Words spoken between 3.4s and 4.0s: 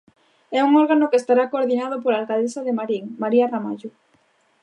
Ramallo.